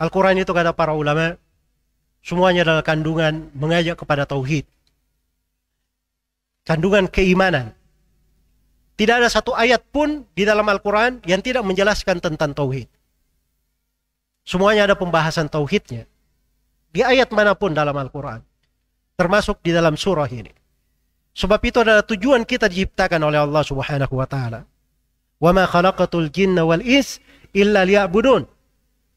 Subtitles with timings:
[0.00, 1.36] Al-Quran itu kata para ulama,
[2.24, 4.64] semuanya adalah kandungan mengajak kepada tauhid.
[6.64, 7.76] Kandungan keimanan.
[8.96, 12.88] Tidak ada satu ayat pun di dalam Al-Quran yang tidak menjelaskan tentang tauhid.
[14.44, 16.08] Semuanya ada pembahasan tauhidnya.
[16.90, 18.40] Di ayat mana pun dalam Al-Quran.
[19.20, 20.52] Termasuk di dalam surah ini.
[21.36, 24.64] Sebab itu adalah tujuan kita diciptakan oleh Allah Subhanahu wa taala.
[25.40, 27.20] Wa ma khalaqatul jinna wal ins
[27.52, 28.59] illa liya'budun.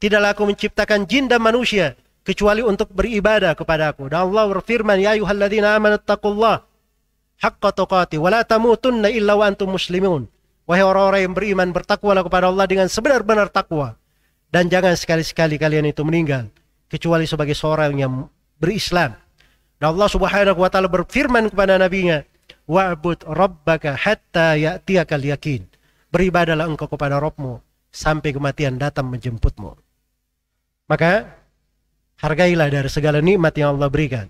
[0.00, 1.92] Tidaklah aku menciptakan jin dan manusia
[2.24, 4.08] kecuali untuk beribadah kepada aku.
[4.08, 6.64] Dan Allah berfirman, "Ya ayyuhalladzina amanu taqullaha
[7.36, 10.24] haqqa tuqati wa la tamutunna illa wa antum muslimun."
[10.64, 13.98] Wahai orang-orang yang beriman, bertakwalah kepada Allah dengan sebenar-benar takwa.
[14.48, 16.48] Dan jangan sekali-sekali kalian itu meninggal
[16.86, 19.18] kecuali sebagai seorang yang berislam.
[19.82, 22.22] Dan Allah Subhanahu wa taala berfirman kepada nabinya,
[22.70, 25.66] "Wa'bud rabbaka hatta ya'tiyakal yakin."
[26.10, 29.89] Beribadalah engkau kepada Rabbmu sampai kematian datang menjemputmu.
[30.90, 31.38] Maka
[32.18, 34.26] hargailah dari segala nikmat yang Allah berikan.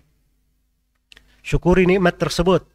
[1.40, 2.68] Syukuri nikmat tersebut.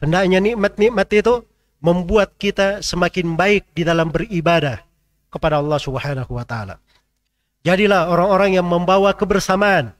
[0.00, 1.44] Hendaknya nikmat-nikmat itu
[1.84, 4.80] membuat kita semakin baik di dalam beribadah
[5.28, 6.80] kepada Allah Subhanahu wa taala.
[7.60, 9.92] Jadilah orang-orang yang membawa kebersamaan,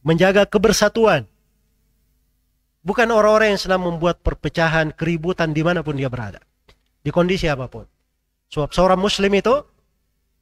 [0.00, 1.28] menjaga kebersatuan.
[2.80, 6.40] Bukan orang-orang yang senang membuat perpecahan, keributan di mana pun dia berada.
[7.04, 7.84] Di kondisi apa pun.
[8.48, 9.60] Sebab seorang muslim itu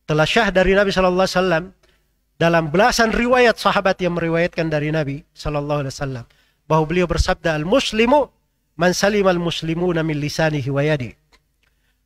[0.06, 1.64] telah syah dari Nabi Shallallahu Alaihi Wasallam
[2.38, 6.24] dalam belasan riwayat sahabat yang meriwayatkan dari Nabi Shallallahu Alaihi Wasallam
[6.70, 8.30] bahwa beliau bersabda al muslimu
[8.78, 10.82] man salim al muslimu min lisanihi wa.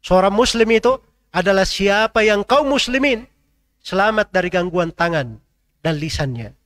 [0.01, 0.97] Seorang muslim itu
[1.31, 3.28] adalah siapa yang kaum muslimin
[3.84, 5.37] selamat dari gangguan tangan
[5.84, 6.56] dan lisannya.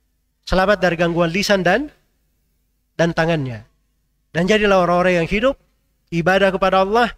[0.47, 1.91] Selamat dari gangguan lisan dan
[2.95, 3.67] dan tangannya.
[4.31, 5.59] Dan jadilah orang-orang yang hidup
[6.15, 7.11] ibadah kepada Allah.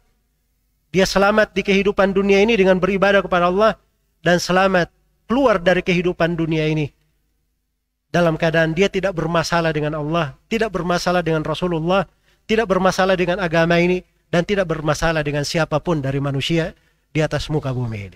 [0.90, 3.76] Dia selamat di kehidupan dunia ini dengan beribadah kepada Allah
[4.24, 4.90] dan selamat
[5.28, 6.88] keluar dari kehidupan dunia ini
[8.08, 12.08] dalam keadaan dia tidak bermasalah dengan Allah, tidak bermasalah dengan Rasulullah,
[12.48, 14.00] tidak bermasalah dengan agama ini
[14.32, 16.72] dan tidak bermasalah dengan siapa pun dari manusia
[17.12, 18.16] di atas muka bumi ini.